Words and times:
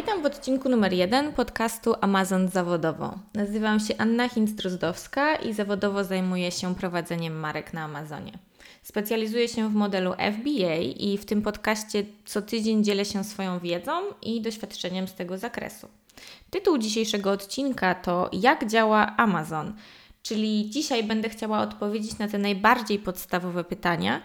Witam 0.00 0.22
w 0.22 0.26
odcinku 0.26 0.68
numer 0.68 0.92
jeden 0.92 1.32
podcastu 1.32 1.94
Amazon 2.00 2.48
Zawodowo. 2.48 3.18
Nazywam 3.34 3.80
się 3.80 3.94
Anna 3.98 4.28
Hinz-Drozdowska 4.28 5.42
i 5.42 5.52
zawodowo 5.52 6.04
zajmuję 6.04 6.50
się 6.50 6.74
prowadzeniem 6.74 7.40
marek 7.40 7.72
na 7.72 7.84
Amazonie. 7.84 8.32
Specjalizuję 8.82 9.48
się 9.48 9.68
w 9.68 9.74
modelu 9.74 10.12
FBA 10.12 10.76
i 10.76 11.18
w 11.18 11.24
tym 11.24 11.42
podcaście 11.42 12.04
co 12.24 12.42
tydzień 12.42 12.84
dzielę 12.84 13.04
się 13.04 13.24
swoją 13.24 13.58
wiedzą 13.58 13.92
i 14.22 14.40
doświadczeniem 14.40 15.08
z 15.08 15.14
tego 15.14 15.38
zakresu. 15.38 15.88
Tytuł 16.50 16.78
dzisiejszego 16.78 17.30
odcinka 17.30 17.94
to 17.94 18.30
Jak 18.32 18.66
działa 18.66 19.16
Amazon, 19.16 19.72
czyli 20.22 20.70
dzisiaj 20.70 21.04
będę 21.04 21.28
chciała 21.28 21.60
odpowiedzieć 21.60 22.18
na 22.18 22.28
te 22.28 22.38
najbardziej 22.38 22.98
podstawowe 22.98 23.64
pytania, 23.64 24.22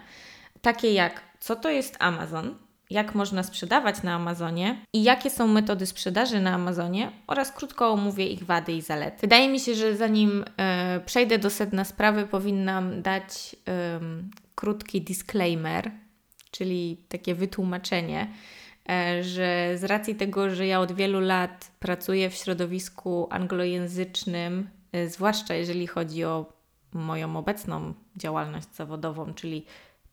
takie 0.62 0.94
jak 0.94 1.22
co 1.40 1.56
to 1.56 1.70
jest 1.70 1.96
Amazon, 2.00 2.56
jak 2.90 3.16
można 3.16 3.44
sprzedawać 3.44 4.04
na 4.04 4.14
Amazonie 4.14 4.86
i 4.94 5.04
jakie 5.04 5.30
są 5.30 5.48
metody 5.48 5.86
sprzedaży 5.86 6.42
na 6.42 6.54
Amazonie 6.54 7.12
oraz 7.28 7.52
krótko 7.52 7.90
omówię 7.90 8.28
ich 8.28 8.44
wady 8.44 8.74
i 8.74 8.82
zalety. 8.82 9.18
Wydaje 9.22 9.50
mi 9.50 9.60
się, 9.60 9.76
że 9.76 9.96
zanim 9.96 10.46
e, 10.58 11.00
przejdę 11.06 11.40
do 11.40 11.50
sedna 11.50 11.84
sprawy, 11.84 12.28
powinnam 12.28 13.02
dać 13.02 13.56
e, 13.68 14.00
krótki 14.56 15.02
disclaimer, 15.02 15.92
czyli 16.52 16.98
takie 17.10 17.36
wytłumaczenie, 17.36 18.28
e, 18.90 19.24
że 19.24 19.78
z 19.78 19.84
racji 19.84 20.16
tego, 20.16 20.50
że 20.50 20.68
ja 20.68 20.80
od 20.80 20.92
wielu 20.92 21.20
lat 21.20 21.72
pracuję 21.80 22.30
w 22.30 22.34
środowisku 22.34 23.28
anglojęzycznym, 23.30 24.70
e, 24.92 25.10
zwłaszcza 25.10 25.54
jeżeli 25.54 25.88
chodzi 25.88 26.24
o 26.24 26.54
moją 26.94 27.38
obecną 27.38 27.94
działalność 28.18 28.68
zawodową, 28.76 29.34
czyli 29.34 29.66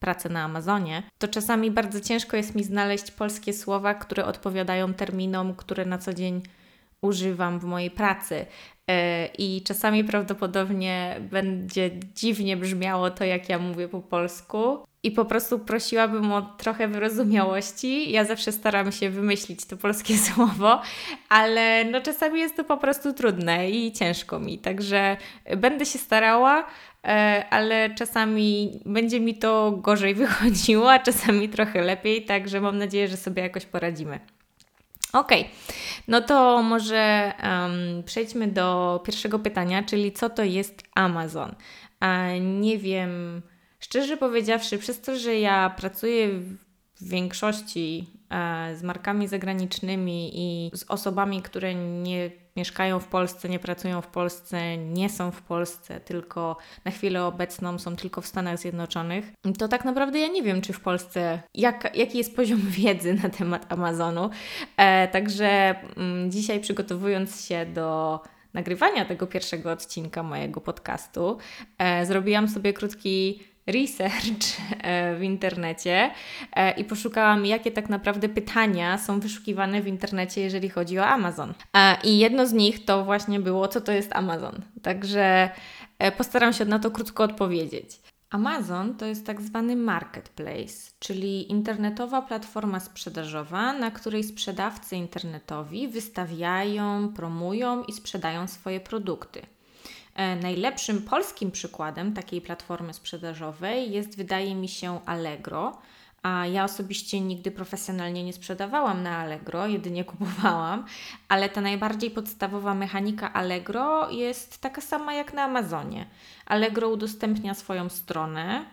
pracę 0.02 0.28
na 0.28 0.42
Amazonie, 0.44 1.02
to 1.18 1.28
czasami 1.28 1.70
bardzo 1.70 2.00
ciężko 2.00 2.36
jest 2.36 2.54
mi 2.54 2.64
znaleźć 2.64 3.10
polskie 3.10 3.52
słowa, 3.52 3.94
które 3.94 4.24
odpowiadają 4.24 4.94
terminom, 4.94 5.54
które 5.54 5.84
na 5.84 5.98
co 5.98 6.14
dzień 6.14 6.42
używam 7.02 7.58
w 7.58 7.64
mojej 7.64 7.90
pracy. 7.90 8.46
E, 8.90 9.26
I 9.26 9.62
czasami 9.62 10.04
prawdopodobnie 10.04 11.16
będzie 11.30 11.90
dziwnie 12.14 12.56
brzmiało 12.56 13.10
to, 13.10 13.24
jak 13.24 13.48
ja 13.48 13.58
mówię 13.58 13.88
po 13.88 14.00
polsku. 14.00 14.78
I 15.04 15.10
po 15.10 15.24
prostu 15.24 15.58
prosiłabym 15.58 16.32
o 16.32 16.42
trochę 16.42 16.88
wyrozumiałości. 16.88 18.12
Ja 18.12 18.24
zawsze 18.24 18.52
staram 18.52 18.92
się 18.92 19.10
wymyślić 19.10 19.64
to 19.64 19.76
polskie 19.76 20.18
słowo, 20.34 20.82
ale 21.28 21.84
no 21.84 22.00
czasami 22.00 22.40
jest 22.40 22.56
to 22.56 22.64
po 22.64 22.76
prostu 22.76 23.12
trudne 23.12 23.70
i 23.70 23.92
ciężko 23.92 24.38
mi. 24.38 24.58
Także 24.58 25.16
będę 25.56 25.86
się 25.86 25.98
starała, 25.98 26.66
e, 27.04 27.44
ale 27.50 27.94
czasami 27.94 28.80
będzie 28.86 29.20
mi 29.20 29.34
to 29.34 29.72
gorzej 29.72 30.14
wychodziło, 30.24 30.92
a 30.92 30.98
czasami 30.98 31.48
trochę 31.48 31.82
lepiej. 31.82 32.24
Także 32.24 32.60
mam 32.60 32.78
nadzieję, 32.78 33.08
że 33.08 33.16
sobie 33.16 33.42
jakoś 33.42 33.66
poradzimy. 33.66 34.20
Ok, 35.12 35.30
no 36.08 36.20
to 36.20 36.62
może 36.62 37.32
um, 37.42 38.02
przejdźmy 38.02 38.46
do 38.46 39.00
pierwszego 39.06 39.38
pytania, 39.38 39.82
czyli 39.82 40.12
co 40.12 40.30
to 40.30 40.44
jest 40.44 40.82
Amazon? 40.94 41.54
A 42.00 42.26
nie 42.40 42.78
wiem, 42.78 43.42
szczerze 43.84 44.16
powiedziawszy, 44.16 44.78
przez 44.78 45.00
to, 45.00 45.18
że 45.18 45.38
ja 45.38 45.70
pracuję 45.70 46.28
w 46.28 47.08
większości 47.08 48.06
e, 48.30 48.76
z 48.76 48.82
markami 48.82 49.28
zagranicznymi 49.28 50.30
i 50.34 50.70
z 50.74 50.84
osobami, 50.88 51.42
które 51.42 51.74
nie 51.74 52.30
mieszkają 52.56 53.00
w 53.00 53.06
Polsce, 53.06 53.48
nie 53.48 53.58
pracują 53.58 54.00
w 54.00 54.06
Polsce, 54.06 54.78
nie 54.78 55.08
są 55.08 55.30
w 55.30 55.42
Polsce, 55.42 56.00
tylko 56.00 56.56
na 56.84 56.90
chwilę 56.90 57.24
obecną 57.24 57.78
są 57.78 57.96
tylko 57.96 58.20
w 58.20 58.26
Stanach 58.26 58.58
Zjednoczonych, 58.58 59.32
to 59.58 59.68
tak 59.68 59.84
naprawdę 59.84 60.18
ja 60.18 60.28
nie 60.28 60.42
wiem, 60.42 60.60
czy 60.60 60.72
w 60.72 60.80
Polsce, 60.80 61.42
jak, 61.54 61.96
jaki 61.96 62.18
jest 62.18 62.36
poziom 62.36 62.60
wiedzy 62.78 63.14
na 63.14 63.28
temat 63.28 63.72
Amazonu. 63.72 64.30
E, 64.76 65.08
także 65.08 65.48
m, 65.48 65.86
mm, 65.96 66.30
dzisiaj 66.30 66.60
przygotowując 66.60 67.46
się 67.46 67.66
do 67.66 68.20
nagrywania 68.54 69.04
tego 69.04 69.26
pierwszego 69.26 69.72
odcinka 69.72 70.22
mojego 70.22 70.60
podcastu, 70.60 71.38
e, 71.78 72.06
zrobiłam 72.06 72.48
sobie 72.48 72.72
krótki 72.72 73.42
research 73.66 74.60
e, 74.82 75.16
w 75.16 75.22
internecie 75.22 76.10
e, 76.52 76.80
i 76.80 76.84
poszukałam, 76.84 77.46
jakie 77.46 77.70
tak 77.70 77.88
naprawdę 77.88 78.28
pytania 78.28 78.98
są 78.98 79.20
wyszukiwane 79.20 79.82
w 79.82 79.86
internecie, 79.86 80.40
jeżeli 80.40 80.68
chodzi 80.68 80.98
o 80.98 81.06
Amazon. 81.06 81.54
E, 81.76 81.96
I 82.04 82.18
jedno 82.18 82.46
z 82.46 82.52
nich 82.52 82.84
to 82.84 83.04
właśnie 83.04 83.40
było, 83.40 83.68
co 83.68 83.80
to 83.80 83.92
jest 83.92 84.12
Amazon. 84.12 84.62
Także 84.82 85.50
postaram 86.16 86.52
się 86.52 86.64
na 86.64 86.78
to 86.78 86.90
krótko 86.90 87.24
odpowiedzieć. 87.24 88.00
Amazon 88.30 88.94
to 88.94 89.06
jest 89.06 89.26
tak 89.26 89.40
zwany 89.40 89.76
marketplace, 89.76 90.92
czyli 90.98 91.50
internetowa 91.50 92.22
platforma 92.22 92.80
sprzedażowa, 92.80 93.72
na 93.72 93.90
której 93.90 94.24
sprzedawcy 94.24 94.96
internetowi 94.96 95.88
wystawiają, 95.88 97.12
promują 97.16 97.84
i 97.84 97.92
sprzedają 97.92 98.46
swoje 98.46 98.80
produkty. 98.80 99.42
E, 100.14 100.36
najlepszym 100.36 101.02
polskim 101.02 101.50
przykładem 101.50 102.14
takiej 102.14 102.40
platformy 102.40 102.94
sprzedażowej 102.94 103.92
jest, 103.92 104.16
wydaje 104.16 104.54
mi 104.54 104.68
się, 104.68 105.00
Allegro. 105.06 105.78
A 106.22 106.46
ja 106.46 106.64
osobiście 106.64 107.20
nigdy 107.20 107.50
profesjonalnie 107.50 108.24
nie 108.24 108.32
sprzedawałam 108.32 109.02
na 109.02 109.18
Allegro, 109.18 109.66
jedynie 109.66 110.04
kupowałam, 110.04 110.86
ale 111.28 111.48
ta 111.48 111.60
najbardziej 111.60 112.10
podstawowa 112.10 112.74
mechanika 112.74 113.32
Allegro 113.32 114.10
jest 114.10 114.60
taka 114.60 114.80
sama 114.80 115.14
jak 115.14 115.32
na 115.32 115.42
Amazonie. 115.42 116.06
Allegro 116.46 116.88
udostępnia 116.88 117.54
swoją 117.54 117.88
stronę, 117.88 118.64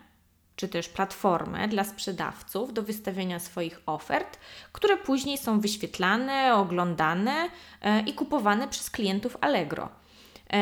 czy 0.56 0.68
też 0.68 0.88
platformę 0.88 1.68
dla 1.68 1.84
sprzedawców 1.84 2.72
do 2.72 2.82
wystawienia 2.82 3.38
swoich 3.38 3.80
ofert, 3.86 4.38
które 4.72 4.96
później 4.96 5.38
są 5.38 5.60
wyświetlane, 5.60 6.54
oglądane 6.54 7.48
e, 7.82 8.00
i 8.00 8.14
kupowane 8.14 8.68
przez 8.68 8.90
klientów 8.90 9.36
Allegro. 9.40 9.99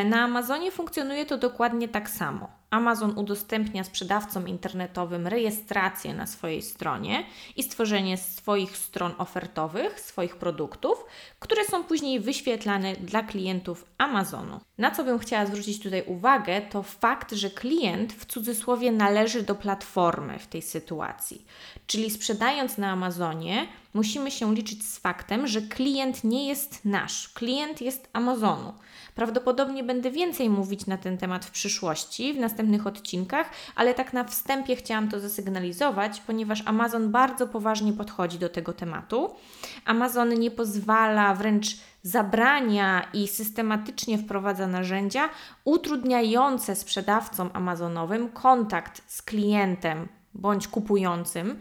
Na 0.04 0.22
Amazonie 0.22 0.70
funkcjonuje 0.70 1.26
to 1.26 1.38
dokładnie 1.38 1.88
tak 1.88 2.10
samo. 2.10 2.48
Amazon 2.70 3.18
udostępnia 3.18 3.84
sprzedawcom 3.84 4.48
internetowym 4.48 5.26
rejestrację 5.26 6.14
na 6.14 6.26
swojej 6.26 6.62
stronie 6.62 7.24
i 7.56 7.62
stworzenie 7.62 8.16
swoich 8.16 8.76
stron 8.76 9.12
ofertowych, 9.18 10.00
swoich 10.00 10.36
produktów, 10.36 11.04
które 11.38 11.64
są 11.64 11.84
później 11.84 12.20
wyświetlane 12.20 12.96
dla 12.96 13.22
klientów 13.22 13.84
Amazonu. 13.98 14.60
Na 14.78 14.90
co 14.90 15.04
bym 15.04 15.18
chciała 15.18 15.46
zwrócić 15.46 15.82
tutaj 15.82 16.02
uwagę, 16.06 16.62
to 16.62 16.82
fakt, 16.82 17.32
że 17.32 17.50
klient 17.50 18.12
w 18.12 18.26
cudzysłowie 18.26 18.92
należy 18.92 19.42
do 19.42 19.54
platformy 19.54 20.38
w 20.38 20.46
tej 20.46 20.62
sytuacji. 20.62 21.44
Czyli 21.86 22.10
sprzedając 22.10 22.78
na 22.78 22.90
Amazonie, 22.90 23.66
musimy 23.94 24.30
się 24.30 24.54
liczyć 24.54 24.84
z 24.84 24.98
faktem, 24.98 25.46
że 25.46 25.62
klient 25.62 26.24
nie 26.24 26.48
jest 26.48 26.84
nasz, 26.84 27.28
klient 27.28 27.80
jest 27.80 28.08
Amazonu. 28.12 28.72
Prawdopodobnie 29.18 29.84
będę 29.84 30.10
więcej 30.10 30.50
mówić 30.50 30.86
na 30.86 30.98
ten 30.98 31.18
temat 31.18 31.44
w 31.44 31.50
przyszłości, 31.50 32.34
w 32.34 32.38
następnych 32.38 32.86
odcinkach, 32.86 33.50
ale 33.76 33.94
tak 33.94 34.12
na 34.12 34.24
wstępie 34.24 34.76
chciałam 34.76 35.08
to 35.08 35.20
zasygnalizować, 35.20 36.20
ponieważ 36.20 36.62
Amazon 36.66 37.10
bardzo 37.10 37.46
poważnie 37.46 37.92
podchodzi 37.92 38.38
do 38.38 38.48
tego 38.48 38.72
tematu. 38.72 39.34
Amazon 39.84 40.38
nie 40.40 40.50
pozwala, 40.50 41.34
wręcz 41.34 41.66
zabrania 42.02 43.08
i 43.12 43.28
systematycznie 43.28 44.18
wprowadza 44.18 44.66
narzędzia 44.66 45.28
utrudniające 45.64 46.76
sprzedawcom 46.76 47.50
Amazonowym 47.52 48.28
kontakt 48.28 49.02
z 49.06 49.22
klientem 49.22 50.08
bądź 50.34 50.68
kupującym 50.68 51.58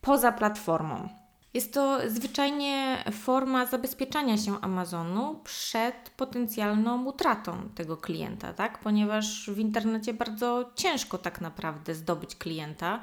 poza 0.00 0.32
platformą. 0.32 1.19
Jest 1.54 1.74
to 1.74 1.98
zwyczajnie 2.10 3.04
forma 3.12 3.66
zabezpieczania 3.66 4.38
się 4.38 4.60
Amazonu 4.60 5.40
przed 5.44 6.10
potencjalną 6.16 7.04
utratą 7.04 7.68
tego 7.74 7.96
klienta, 7.96 8.52
tak? 8.52 8.78
ponieważ 8.78 9.50
w 9.50 9.58
internecie 9.58 10.14
bardzo 10.14 10.70
ciężko 10.74 11.18
tak 11.18 11.40
naprawdę 11.40 11.94
zdobyć 11.94 12.36
klienta. 12.36 13.00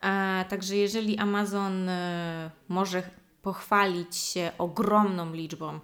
E, 0.00 0.44
także 0.48 0.76
jeżeli 0.76 1.18
Amazon 1.18 1.88
e, 1.88 2.50
może 2.68 3.02
pochwalić 3.42 4.16
się 4.16 4.52
ogromną 4.58 5.32
liczbą 5.32 5.80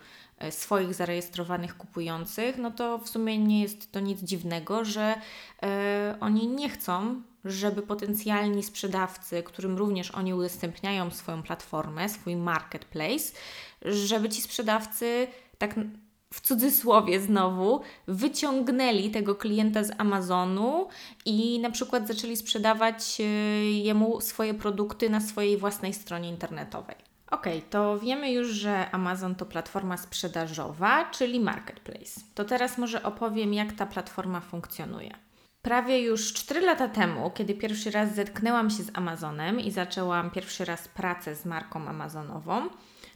swoich 0.51 0.95
zarejestrowanych 0.95 1.77
kupujących, 1.77 2.59
no 2.59 2.71
to 2.71 2.99
w 2.99 3.09
sumie 3.09 3.39
nie 3.39 3.63
jest 3.63 3.93
to 3.93 4.01
nic 4.01 4.23
dziwnego, 4.23 4.85
że 4.85 5.15
oni 6.21 6.49
nie 6.49 6.69
chcą 6.69 7.23
żeby 7.47 7.83
potencjalni 7.83 8.63
sprzedawcy, 8.63 9.43
którym 9.43 9.77
również 9.77 10.11
oni 10.11 10.35
udostępniają 10.35 11.11
swoją 11.11 11.43
platformę, 11.43 12.09
swój 12.09 12.37
marketplace, 12.37 13.33
żeby 13.83 14.29
ci 14.29 14.43
sprzedawcy 14.43 15.27
tak 15.59 15.75
w 16.33 16.41
cudzysłowie 16.41 17.21
znowu, 17.21 17.81
wyciągnęli 18.07 19.11
tego 19.11 19.35
klienta 19.35 19.85
z 19.85 19.93
Amazonu 19.99 20.89
i 21.25 21.59
na 21.61 21.71
przykład 21.71 22.09
zaczęli 22.09 22.37
sprzedawać 22.37 23.17
y, 23.21 23.25
jemu 23.65 24.21
swoje 24.21 24.55
produkty 24.55 25.11
na 25.11 25.21
swojej 25.21 25.57
własnej 25.57 25.95
stronie 25.95 26.29
internetowej. 26.29 27.06
Ok, 27.31 27.47
to 27.71 27.99
wiemy 27.99 28.33
już, 28.33 28.49
że 28.49 28.91
Amazon 28.91 29.35
to 29.35 29.47
platforma 29.47 29.97
sprzedażowa, 29.97 31.05
czyli 31.05 31.41
marketplace. 31.41 32.21
To 32.35 32.45
teraz 32.45 32.79
może 32.79 33.03
opowiem, 33.03 33.55
jak 33.55 33.73
ta 33.73 33.87
platforma 33.87 34.41
funkcjonuje. 34.41 35.11
Prawie 35.63 36.01
już 36.01 36.33
4 36.33 36.61
lata 36.61 36.89
temu, 36.89 37.31
kiedy 37.31 37.55
pierwszy 37.55 37.91
raz 37.91 38.15
zetknęłam 38.15 38.71
się 38.71 38.83
z 38.83 38.91
Amazonem 38.95 39.61
i 39.61 39.71
zaczęłam 39.71 40.31
pierwszy 40.31 40.65
raz 40.65 40.89
pracę 40.89 41.35
z 41.35 41.45
marką 41.45 41.89
Amazonową, 41.89 42.69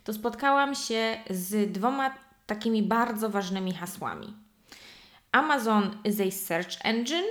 to 0.05 0.13
spotkałam 0.13 0.75
się 0.75 1.17
z 1.31 1.73
dwoma 1.73 2.15
takimi 2.47 2.83
bardzo 2.83 3.31
ważnymi 3.31 3.75
hasłami. 3.75 4.37
Amazon 5.33 5.99
is 6.05 6.21
a 6.21 6.31
search 6.31 6.77
engine 6.85 7.27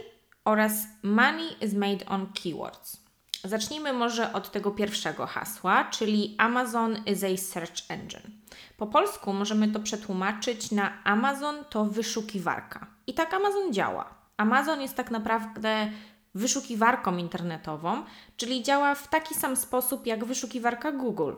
oraz 0.46 0.88
money 1.04 1.48
is 1.62 1.74
made 1.74 2.06
on 2.06 2.34
keywords. 2.44 3.09
Zacznijmy 3.44 3.94
może 3.94 4.34
od 4.34 4.52
tego 4.52 4.72
pierwszego 4.72 5.26
hasła, 5.26 5.84
czyli 5.84 6.36
Amazon 6.38 6.98
is 7.06 7.24
a 7.24 7.38
search 7.38 7.82
engine. 7.90 8.32
Po 8.78 8.88
polsku 8.88 9.34
możemy 9.34 9.68
to 9.68 9.80
przetłumaczyć 9.80 10.72
na 10.72 11.04
Amazon 11.04 11.56
to 11.70 11.86
wyszukiwarka. 11.86 12.88
I 13.08 13.14
tak 13.14 13.34
Amazon 13.34 13.74
działa. 13.74 14.14
Amazon 14.38 14.82
jest 14.82 14.96
tak 14.96 15.12
naprawdę 15.12 15.92
wyszukiwarką 16.36 17.18
internetową, 17.18 18.04
czyli 18.38 18.64
działa 18.64 18.96
w 18.96 19.08
taki 19.08 19.36
sam 19.36 19.56
sposób 19.56 20.06
jak 20.06 20.26
wyszukiwarka 20.26 20.92
Google. 20.92 21.34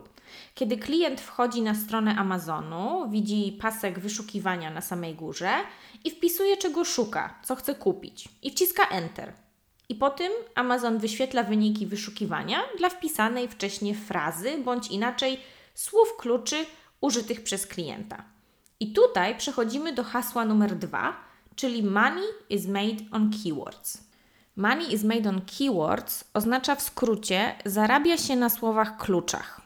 Kiedy 0.54 0.76
klient 0.76 1.20
wchodzi 1.20 1.62
na 1.62 1.74
stronę 1.74 2.16
Amazonu, 2.16 3.10
widzi 3.10 3.58
pasek 3.60 3.98
wyszukiwania 3.98 4.70
na 4.70 4.80
samej 4.80 5.14
górze 5.14 5.50
i 6.04 6.10
wpisuje, 6.10 6.56
czego 6.56 6.84
szuka, 6.84 7.34
co 7.42 7.56
chce 7.56 7.74
kupić, 7.74 8.28
i 8.42 8.50
wciska 8.50 8.88
Enter. 8.88 9.32
I 9.92 9.94
po 9.94 10.10
tym 10.10 10.32
Amazon 10.54 10.98
wyświetla 10.98 11.42
wyniki 11.42 11.86
wyszukiwania 11.86 12.58
dla 12.78 12.88
wpisanej 12.88 13.48
wcześniej 13.48 13.94
frazy 13.94 14.58
bądź 14.58 14.88
inaczej 14.88 15.40
słów 15.74 16.16
kluczy 16.16 16.66
użytych 17.00 17.42
przez 17.42 17.66
klienta. 17.66 18.24
I 18.80 18.92
tutaj 18.92 19.36
przechodzimy 19.36 19.92
do 19.92 20.04
hasła 20.04 20.44
numer 20.44 20.76
dwa, 20.76 21.16
czyli 21.56 21.82
Money 21.82 22.24
is 22.50 22.66
made 22.66 22.96
on 23.10 23.30
keywords. 23.30 23.98
Money 24.56 24.94
is 24.94 25.04
made 25.04 25.28
on 25.28 25.40
keywords 25.58 26.24
oznacza 26.34 26.74
w 26.74 26.82
skrócie 26.82 27.54
zarabia 27.64 28.16
się 28.16 28.36
na 28.36 28.50
słowach 28.50 28.96
kluczach. 28.96 29.61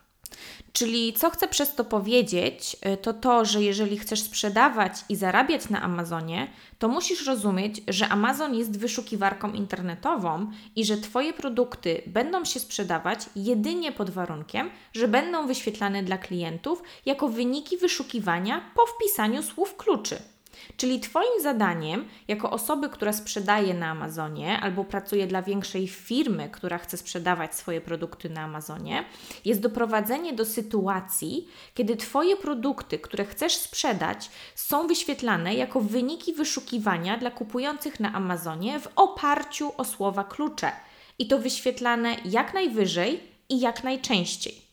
Czyli 0.77 1.13
co 1.13 1.31
chcę 1.31 1.49
przez 1.49 1.75
to 1.75 1.85
powiedzieć, 1.85 2.77
y, 2.95 2.97
to 2.97 3.13
to, 3.13 3.45
że 3.45 3.63
jeżeli 3.63 3.99
chcesz 3.99 4.21
sprzedawać 4.21 4.93
i 5.09 5.17
zarabiać 5.17 5.69
na 5.69 5.83
Amazonie, 5.83 6.49
to 6.79 6.89
musisz 6.89 7.27
rozumieć, 7.27 7.83
że 7.89 8.09
Amazon 8.09 8.55
jest 8.55 8.79
wyszukiwarką 8.79 9.53
internetową 9.53 10.51
i 10.77 10.85
że 10.85 10.97
Twoje 10.97 11.33
produkty 11.33 12.03
będą 12.07 12.45
się 12.45 12.61
sprzedawać 12.61 13.21
jedynie 13.37 13.93
pod 13.93 14.11
warunkiem, 14.11 14.71
że 14.93 15.09
będą 15.09 15.47
wyświetlane 15.47 16.03
dla 16.03 16.19
klientów 16.19 16.83
jako 17.07 17.29
wyniki 17.29 17.77
wyszukiwania 17.77 18.61
po 18.75 18.87
wpisaniu 18.87 19.43
słów 19.43 19.77
kluczy. 19.77 20.36
Czyli 20.77 21.01
Twoim 21.01 21.43
zadaniem, 21.43 22.09
jako 22.29 22.51
osoby, 22.51 22.89
która 22.89 23.13
sprzedaje 23.13 23.75
na 23.75 23.91
Amazonie 23.91 24.61
albo 24.61 24.85
pracuje 24.85 25.27
dla 25.27 25.43
większej 25.43 25.89
firmy, 25.89 26.49
która 26.53 26.79
chce 26.79 26.97
sprzedawać 26.97 27.55
swoje 27.55 27.81
produkty 27.81 28.31
na 28.31 28.41
Amazonie, 28.41 29.05
jest 29.45 29.61
doprowadzenie 29.61 30.33
do 30.33 30.45
sytuacji, 30.45 31.49
kiedy 31.75 31.97
Twoje 31.97 32.37
produkty, 32.37 32.99
które 32.99 33.25
chcesz 33.25 33.57
sprzedać, 33.57 34.31
są 34.55 34.87
wyświetlane 34.87 35.55
jako 35.55 35.81
wyniki 35.81 36.33
wyszukiwania 36.33 37.19
dla 37.19 37.31
kupujących 37.31 38.01
na 38.01 38.13
Amazonie 38.13 38.81
w 38.81 38.89
oparciu 38.97 39.73
o 39.77 39.85
słowa 39.85 40.25
klucze. 40.25 40.73
I 41.19 41.27
to 41.27 41.39
wyświetlane 41.39 42.17
jak 42.25 42.55
najwyżej 42.55 43.21
i 43.49 43.61
jak 43.61 43.85
najczęściej. 43.85 44.67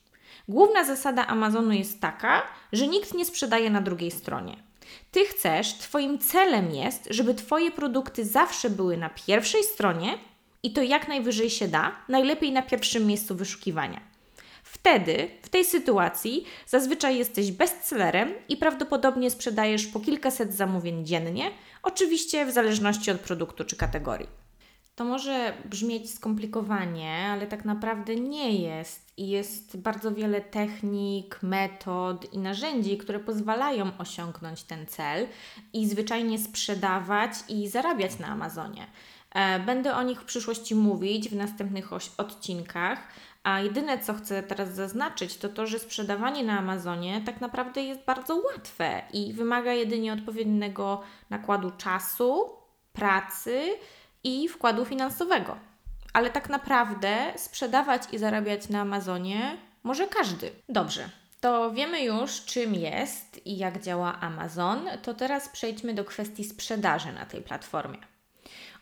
Główna 0.48 0.84
zasada 0.84 1.28
Amazonu 1.28 1.72
jest 1.72 2.02
taka, 2.02 2.44
że 2.74 2.88
nikt 2.88 3.14
nie 3.14 3.26
sprzedaje 3.26 3.70
na 3.70 3.82
drugiej 3.82 4.12
stronie. 4.12 4.58
Ty 5.14 5.26
chcesz, 5.26 5.74
Twoim 5.74 6.20
celem 6.20 6.72
jest, 6.72 7.08
żeby 7.10 7.34
Twoje 7.34 7.72
produkty 7.72 8.26
zawsze 8.26 8.70
były 8.70 8.98
na 8.98 9.10
pierwszej 9.10 9.64
stronie 9.64 10.18
i 10.64 10.74
to 10.74 10.82
jak 10.82 11.08
najwyżej 11.08 11.50
się 11.50 11.68
da, 11.68 11.96
najlepiej 12.10 12.52
na 12.52 12.62
pierwszym 12.62 13.06
miejscu 13.06 13.36
wyszukiwania. 13.36 14.02
Wtedy, 14.64 15.30
w 15.42 15.50
tej 15.50 15.66
sytuacji, 15.66 16.46
zazwyczaj 16.68 17.18
jesteś 17.18 17.52
bestsellerem 17.52 18.34
i 18.50 18.58
prawdopodobnie 18.58 19.32
sprzedajesz 19.32 19.88
po 19.88 20.00
kilkaset 20.00 20.54
zamówień 20.54 21.06
dziennie, 21.06 21.52
oczywiście 21.84 22.46
w 22.46 22.52
zależności 22.52 23.12
od 23.12 23.20
produktu 23.20 23.66
czy 23.66 23.76
kategorii. 23.76 24.43
To 24.96 25.04
może 25.04 25.54
brzmieć 25.66 26.14
skomplikowanie, 26.14 27.28
ale 27.32 27.48
tak 27.48 27.66
naprawdę 27.66 28.16
nie 28.16 28.56
jest. 28.62 29.14
I 29.18 29.28
jest 29.28 29.78
bardzo 29.78 30.12
wiele 30.12 30.42
technik, 30.42 31.40
metod 31.42 32.34
i 32.34 32.38
narzędzi, 32.38 32.98
które 32.98 33.20
pozwalają 33.20 33.92
osiągnąć 33.98 34.64
ten 34.64 34.86
cel 34.86 35.28
i 35.74 35.88
zwyczajnie 35.88 36.40
sprzedawać 36.40 37.32
i 37.50 37.68
zarabiać 37.68 38.20
na 38.20 38.28
Amazonie. 38.28 38.88
E, 39.32 39.60
będę 39.60 39.96
o 39.96 40.04
nich 40.04 40.22
w 40.22 40.26
przyszłości 40.26 40.76
mówić 40.76 41.30
w 41.30 41.36
następnych 41.36 41.90
odcinkach, 42.18 43.08
a 43.44 43.60
jedyne 43.60 44.00
co 44.00 44.14
chcę 44.14 44.44
teraz 44.44 44.76
zaznaczyć, 44.76 45.38
to 45.38 45.50
to, 45.50 45.68
że 45.68 45.80
sprzedawanie 45.80 46.44
na 46.44 46.60
Amazonie 46.60 47.22
tak 47.26 47.42
naprawdę 47.42 47.84
jest 47.84 48.02
bardzo 48.06 48.36
łatwe 48.36 49.02
i 49.14 49.34
wymaga 49.34 49.74
jedynie 49.74 50.14
odpowiedniego 50.14 51.02
nakładu 51.30 51.72
czasu, 51.72 52.50
pracy 52.94 53.62
i 54.24 54.48
wkładu 54.48 54.86
finansowego. 54.86 55.58
Ale 56.14 56.30
tak 56.30 56.50
naprawdę 56.50 57.34
sprzedawać 57.36 58.02
i 58.12 58.18
zarabiać 58.18 58.70
na 58.70 58.82
Amazonie 58.82 59.58
może 59.84 60.08
każdy. 60.08 60.52
Dobrze, 60.70 61.10
to 61.42 61.72
wiemy 61.72 62.04
już, 62.04 62.46
czym 62.46 62.76
jest 62.76 63.48
i 63.48 63.58
jak 63.58 63.82
działa 63.82 64.20
Amazon, 64.20 64.90
to 65.02 65.14
teraz 65.14 65.50
przejdźmy 65.50 65.94
do 65.94 66.06
kwestii 66.06 66.44
sprzedaży 66.44 67.12
na 67.12 67.26
tej 67.26 67.42
platformie. 67.42 67.98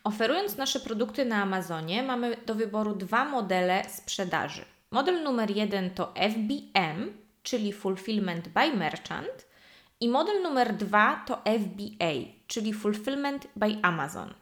Oferując 0.04 0.56
nasze 0.56 0.80
produkty 0.80 1.24
na 1.24 1.42
Amazonie, 1.42 2.02
mamy 2.02 2.36
do 2.46 2.54
wyboru 2.54 2.94
dwa 2.94 3.24
modele 3.24 3.84
sprzedaży. 3.88 4.64
Model 4.90 5.22
numer 5.22 5.50
jeden 5.50 5.90
to 5.90 6.14
FBM, 6.14 7.12
czyli 7.42 7.72
Fulfillment 7.72 8.48
by 8.48 8.76
Merchant, 8.76 9.46
i 10.00 10.08
model 10.08 10.42
numer 10.42 10.76
dwa 10.76 11.24
to 11.26 11.36
FBA, 11.36 12.12
czyli 12.46 12.74
Fulfillment 12.74 13.46
by 13.56 13.78
Amazon. 13.82 14.34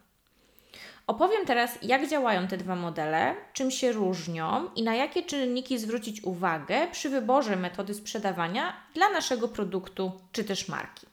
Opowiem 1.11 1.47
teraz, 1.47 1.79
jak 1.83 2.09
działają 2.09 2.47
te 2.47 2.57
dwa 2.57 2.77
modele, 2.77 3.35
czym 3.53 3.71
się 3.71 3.93
różnią 3.93 4.71
i 4.77 4.83
na 4.83 4.95
jakie 4.95 5.23
czynniki 5.23 5.79
zwrócić 5.79 6.25
uwagę 6.25 6.89
przy 6.93 7.09
wyborze 7.09 7.57
metody 7.57 7.95
sprzedawania 7.95 8.77
dla 8.95 9.09
naszego 9.09 9.49
produktu 9.49 10.13
czy 10.33 10.45
też 10.45 10.69
marki. 10.69 11.07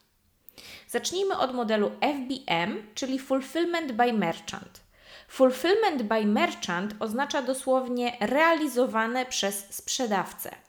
Zacznijmy 0.88 1.38
od 1.38 1.54
modelu 1.54 1.90
FBM, 2.00 2.82
czyli 2.94 3.18
Fulfillment 3.18 3.92
by 3.92 4.12
Merchant. 4.12 4.80
Fulfillment 5.28 6.02
by 6.02 6.26
Merchant 6.26 6.94
oznacza 7.00 7.42
dosłownie 7.42 8.16
realizowane 8.20 9.26
przez 9.26 9.74
sprzedawcę. 9.74 10.67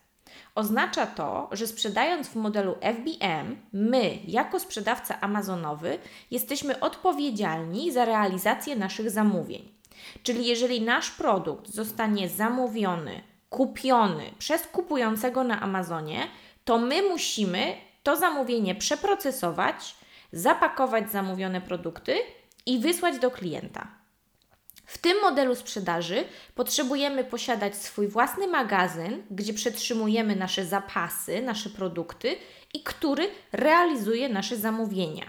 Oznacza 0.59 1.05
to, 1.05 1.49
że 1.51 1.67
sprzedając 1.67 2.27
w 2.27 2.35
modelu 2.35 2.75
FBM, 2.81 3.57
my, 3.73 4.19
jako 4.27 4.59
sprzedawca 4.59 5.21
Amazonowy, 5.21 5.99
jesteśmy 6.31 6.79
odpowiedzialni 6.79 7.91
za 7.91 8.05
realizację 8.05 8.75
naszych 8.75 9.09
zamówień. 9.09 9.71
Czyli 10.23 10.45
jeżeli 10.45 10.81
nasz 10.81 11.11
produkt 11.11 11.69
zostanie 11.69 12.29
zamówiony, 12.29 13.21
kupiony 13.49 14.23
przez 14.39 14.67
kupującego 14.67 15.43
na 15.43 15.61
Amazonie, 15.61 16.27
to 16.65 16.77
my 16.77 17.01
musimy 17.09 17.73
to 18.03 18.17
zamówienie 18.17 18.75
przeprocesować, 18.75 19.95
zapakować 20.31 21.11
zamówione 21.11 21.61
produkty 21.61 22.17
i 22.65 22.79
wysłać 22.79 23.19
do 23.19 23.31
klienta. 23.31 23.98
W 24.89 24.97
tym 24.97 25.21
modelu 25.21 25.55
sprzedaży 25.55 26.23
potrzebujemy 26.55 27.23
posiadać 27.23 27.75
swój 27.75 28.07
własny 28.07 28.47
magazyn, 28.47 29.23
gdzie 29.31 29.53
przetrzymujemy 29.53 30.35
nasze 30.35 30.65
zapasy, 30.65 31.41
nasze 31.41 31.69
produkty 31.69 32.35
i 32.73 32.83
który 32.83 33.29
realizuje 33.51 34.29
nasze 34.29 34.57
zamówienia. 34.57 35.25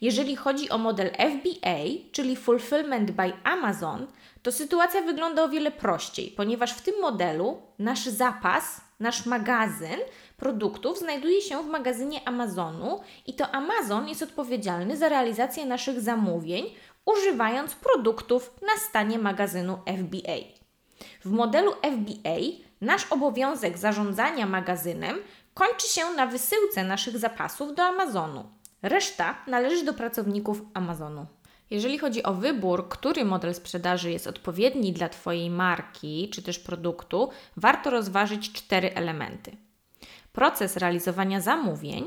Jeżeli 0.00 0.36
chodzi 0.36 0.70
o 0.70 0.78
model 0.78 1.10
FBA, 1.10 1.78
czyli 2.12 2.36
Fulfillment 2.36 3.10
by 3.10 3.32
Amazon, 3.44 4.06
to 4.42 4.52
sytuacja 4.52 5.02
wygląda 5.02 5.42
o 5.42 5.48
wiele 5.48 5.70
prościej, 5.70 6.30
ponieważ 6.36 6.72
w 6.72 6.82
tym 6.82 6.94
modelu 7.00 7.62
nasz 7.78 8.04
zapas, 8.04 8.80
nasz 9.00 9.26
magazyn 9.26 10.00
produktów 10.36 10.98
znajduje 10.98 11.40
się 11.40 11.62
w 11.62 11.66
magazynie 11.66 12.28
Amazonu 12.28 13.00
i 13.26 13.34
to 13.34 13.54
Amazon 13.54 14.08
jest 14.08 14.22
odpowiedzialny 14.22 14.96
za 14.96 15.08
realizację 15.08 15.66
naszych 15.66 16.00
zamówień 16.00 16.64
używając 17.06 17.74
produktów 17.74 18.54
na 18.62 18.80
stanie 18.88 19.18
magazynu 19.18 19.78
FBA. 19.86 20.36
W 21.24 21.30
modelu 21.30 21.72
FBA 21.72 22.36
nasz 22.80 23.12
obowiązek 23.12 23.78
zarządzania 23.78 24.46
magazynem 24.46 25.18
kończy 25.54 25.88
się 25.88 26.10
na 26.16 26.26
wysyłce 26.26 26.84
naszych 26.84 27.18
zapasów 27.18 27.74
do 27.74 27.82
Amazonu. 27.82 28.44
Reszta 28.82 29.34
należy 29.46 29.84
do 29.84 29.94
pracowników 29.94 30.62
Amazonu. 30.74 31.26
Jeżeli 31.70 31.98
chodzi 31.98 32.22
o 32.22 32.34
wybór, 32.34 32.88
który 32.88 33.24
model 33.24 33.54
sprzedaży 33.54 34.10
jest 34.10 34.26
odpowiedni 34.26 34.92
dla 34.92 35.08
Twojej 35.08 35.50
marki 35.50 36.30
czy 36.32 36.42
też 36.42 36.58
produktu, 36.58 37.30
warto 37.56 37.90
rozważyć 37.90 38.52
cztery 38.52 38.94
elementy: 38.94 39.56
proces 40.36 40.76
realizowania 40.76 41.40
zamówień, 41.40 42.04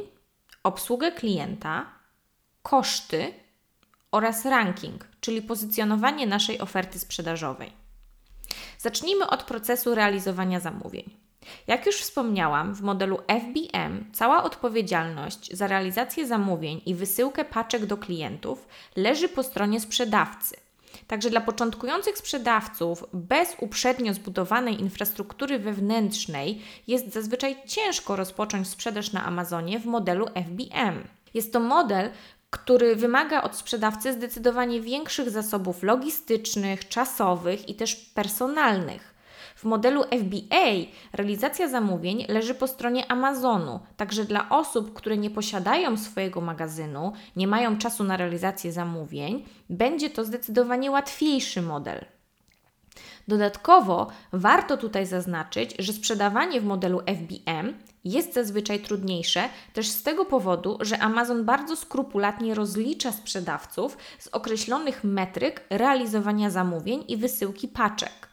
obsługę 0.64 1.12
klienta, 1.12 1.86
koszty 2.62 3.34
oraz 4.12 4.46
ranking, 4.46 5.08
czyli 5.22 5.42
pozycjonowanie 5.42 6.28
naszej 6.28 6.60
oferty 6.60 7.00
sprzedażowej. 7.00 7.72
Zacznijmy 8.78 9.28
od 9.28 9.44
procesu 9.44 9.96
realizowania 9.96 10.60
zamówień. 10.60 11.10
Jak 11.68 11.86
już 11.86 11.96
wspomniałam, 11.96 12.76
w 12.76 12.82
modelu 12.82 13.20
FBM 13.28 14.12
cała 14.14 14.44
odpowiedzialność 14.44 15.58
za 15.58 15.68
realizację 15.68 16.28
zamówień 16.28 16.82
i 16.86 16.96
wysyłkę 16.96 17.46
paczek 17.46 17.86
do 17.86 17.98
klientów 17.98 18.68
leży 18.96 19.30
po 19.30 19.44
stronie 19.44 19.80
sprzedawcy. 19.80 20.56
Także 21.10 21.30
dla 21.30 21.42
początkujących 21.42 22.18
sprzedawców 22.18 23.06
bez 23.14 23.56
uprzednio 23.60 24.14
zbudowanej 24.14 24.82
infrastruktury 24.82 25.60
wewnętrznej 25.60 26.62
jest 26.88 27.14
zazwyczaj 27.14 27.56
ciężko 27.68 28.16
rozpocząć 28.16 28.68
sprzedaż 28.68 29.14
na 29.14 29.26
Amazonie 29.26 29.80
w 29.80 29.86
modelu 29.86 30.26
FBM. 30.28 31.04
Jest 31.34 31.54
to 31.54 31.60
model, 31.60 32.10
który 32.50 32.96
wymaga 32.96 33.42
od 33.42 33.56
sprzedawcy 33.56 34.14
zdecydowanie 34.14 34.82
większych 34.82 35.30
zasobów 35.30 35.84
logistycznych, 35.84 36.88
czasowych 36.88 37.70
i 37.70 37.76
też 37.76 37.96
personalnych. 37.96 39.14
W 39.60 39.64
modelu 39.64 40.04
FBA 40.04 40.66
realizacja 41.14 41.68
zamówień 41.68 42.26
leży 42.30 42.56
po 42.56 42.68
stronie 42.68 43.12
Amazonu, 43.12 43.80
także 43.98 44.26
dla 44.26 44.50
osób, 44.50 44.94
które 44.94 45.18
nie 45.18 45.30
posiadają 45.30 45.98
swojego 45.98 46.42
magazynu, 46.42 47.14
nie 47.36 47.48
mają 47.48 47.78
czasu 47.78 48.04
na 48.04 48.18
realizację 48.18 48.72
zamówień, 48.72 49.46
będzie 49.70 50.10
to 50.10 50.26
zdecydowanie 50.26 50.92
łatwiejszy 50.92 51.62
model. 51.62 52.06
Dodatkowo 53.28 54.08
warto 54.34 54.78
tutaj 54.78 55.06
zaznaczyć, 55.06 55.76
że 55.80 55.94
sprzedawanie 55.94 56.62
w 56.62 56.66
modelu 56.66 57.02
FBM 57.06 57.74
jest 58.06 58.34
zazwyczaj 58.34 58.80
trudniejsze 58.80 59.50
też 59.74 59.88
z 59.88 60.04
tego 60.04 60.26
powodu, 60.26 60.78
że 60.82 61.00
Amazon 61.00 61.46
bardzo 61.46 61.76
skrupulatnie 61.76 62.56
rozlicza 62.56 63.12
sprzedawców 63.12 63.98
z 64.20 64.28
określonych 64.28 65.04
metryk 65.04 65.64
realizowania 65.70 66.50
zamówień 66.50 67.04
i 67.08 67.18
wysyłki 67.18 67.68
paczek. 67.68 68.29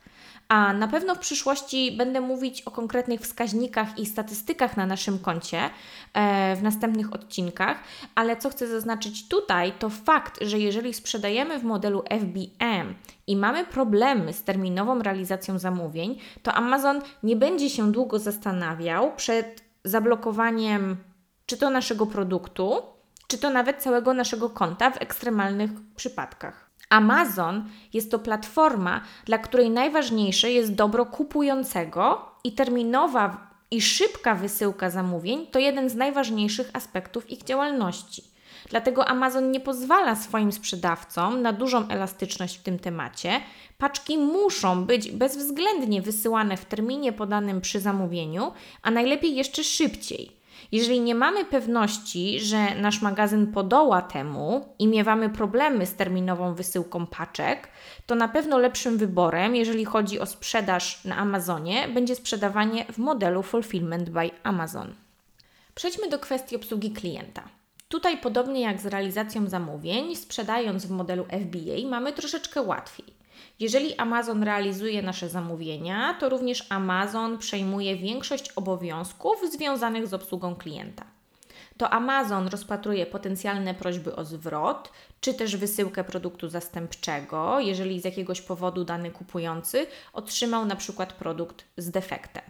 A 0.48 0.72
na 0.72 0.88
pewno 0.88 1.14
w 1.14 1.18
przyszłości 1.18 1.96
będę 1.96 2.20
mówić 2.20 2.62
o 2.62 2.70
konkretnych 2.70 3.20
wskaźnikach 3.20 3.98
i 3.98 4.06
statystykach 4.06 4.76
na 4.76 4.86
naszym 4.86 5.18
koncie 5.18 5.70
e, 6.14 6.56
w 6.56 6.62
następnych 6.62 7.14
odcinkach, 7.14 7.78
ale 8.14 8.36
co 8.36 8.50
chcę 8.50 8.68
zaznaczyć 8.68 9.28
tutaj, 9.28 9.72
to 9.78 9.90
fakt, 9.90 10.38
że 10.40 10.58
jeżeli 10.58 10.94
sprzedajemy 10.94 11.58
w 11.58 11.64
modelu 11.64 12.02
FBM 12.10 12.94
i 13.26 13.36
mamy 13.36 13.64
problemy 13.64 14.32
z 14.32 14.42
terminową 14.42 15.02
realizacją 15.02 15.58
zamówień, 15.58 16.18
to 16.42 16.54
Amazon 16.54 17.00
nie 17.22 17.36
będzie 17.36 17.70
się 17.70 17.92
długo 17.92 18.18
zastanawiał 18.18 19.16
przed 19.16 19.64
zablokowaniem 19.84 20.96
czy 21.46 21.56
to 21.56 21.70
naszego 21.70 22.06
produktu, 22.06 22.82
czy 23.26 23.38
to 23.38 23.50
nawet 23.50 23.82
całego 23.82 24.14
naszego 24.14 24.50
konta 24.50 24.90
w 24.90 25.02
ekstremalnych 25.02 25.70
przypadkach. 25.96 26.65
Amazon 26.90 27.68
jest 27.92 28.10
to 28.10 28.18
platforma, 28.18 29.00
dla 29.24 29.38
której 29.38 29.70
najważniejsze 29.70 30.50
jest 30.50 30.74
dobro 30.74 31.06
kupującego 31.06 32.30
i 32.44 32.52
terminowa 32.52 33.50
i 33.70 33.80
szybka 33.80 34.34
wysyłka 34.34 34.90
zamówień 34.90 35.46
to 35.46 35.58
jeden 35.58 35.90
z 35.90 35.94
najważniejszych 35.94 36.70
aspektów 36.72 37.30
ich 37.30 37.44
działalności. 37.44 38.22
Dlatego 38.70 39.08
Amazon 39.08 39.50
nie 39.50 39.60
pozwala 39.60 40.16
swoim 40.16 40.52
sprzedawcom 40.52 41.42
na 41.42 41.52
dużą 41.52 41.88
elastyczność 41.88 42.58
w 42.58 42.62
tym 42.62 42.78
temacie. 42.78 43.40
Paczki 43.78 44.18
muszą 44.18 44.84
być 44.84 45.12
bezwzględnie 45.12 46.02
wysyłane 46.02 46.56
w 46.56 46.64
terminie 46.64 47.12
podanym 47.12 47.60
przy 47.60 47.80
zamówieniu, 47.80 48.52
a 48.82 48.90
najlepiej 48.90 49.36
jeszcze 49.36 49.64
szybciej. 49.64 50.35
Jeżeli 50.72 51.00
nie 51.00 51.14
mamy 51.14 51.44
pewności, 51.44 52.40
że 52.40 52.74
nasz 52.74 53.02
magazyn 53.02 53.52
podoła 53.52 54.02
temu 54.02 54.74
i 54.78 54.88
miewamy 54.88 55.30
problemy 55.30 55.86
z 55.86 55.94
terminową 55.94 56.54
wysyłką 56.54 57.06
paczek, 57.06 57.68
to 58.06 58.14
na 58.14 58.28
pewno 58.28 58.58
lepszym 58.58 58.98
wyborem, 58.98 59.56
jeżeli 59.56 59.84
chodzi 59.84 60.20
o 60.20 60.26
sprzedaż 60.26 61.04
na 61.04 61.16
Amazonie, 61.16 61.88
będzie 61.88 62.14
sprzedawanie 62.14 62.84
w 62.92 62.98
modelu 62.98 63.42
Fulfillment 63.42 64.10
by 64.10 64.30
Amazon. 64.42 64.94
Przejdźmy 65.74 66.08
do 66.08 66.18
kwestii 66.18 66.56
obsługi 66.56 66.90
klienta. 66.90 67.42
Tutaj, 67.88 68.18
podobnie 68.18 68.60
jak 68.60 68.80
z 68.80 68.86
realizacją 68.86 69.48
zamówień, 69.48 70.16
sprzedając 70.16 70.86
w 70.86 70.90
modelu 70.90 71.24
FBA, 71.24 71.88
mamy 71.90 72.12
troszeczkę 72.12 72.62
łatwiej. 72.62 73.15
Jeżeli 73.60 73.96
Amazon 73.96 74.42
realizuje 74.42 75.02
nasze 75.02 75.28
zamówienia, 75.28 76.14
to 76.14 76.28
również 76.28 76.66
Amazon 76.68 77.38
przejmuje 77.38 77.96
większość 77.96 78.52
obowiązków 78.52 79.36
związanych 79.52 80.06
z 80.06 80.14
obsługą 80.14 80.56
klienta. 80.56 81.04
To 81.76 81.90
Amazon 81.90 82.48
rozpatruje 82.48 83.06
potencjalne 83.06 83.74
prośby 83.74 84.16
o 84.16 84.24
zwrot, 84.24 84.92
czy 85.20 85.34
też 85.34 85.56
wysyłkę 85.56 86.04
produktu 86.04 86.48
zastępczego, 86.48 87.60
jeżeli 87.60 88.00
z 88.00 88.04
jakiegoś 88.04 88.40
powodu 88.40 88.84
dany 88.84 89.10
kupujący 89.10 89.86
otrzymał 90.12 90.64
na 90.64 90.76
przykład 90.76 91.12
produkt 91.12 91.64
z 91.76 91.90
defektem. 91.90 92.42